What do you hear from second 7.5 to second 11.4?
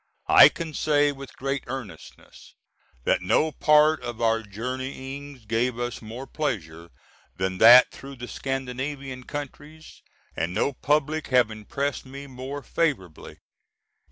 that through the Scandinavian countries, and no public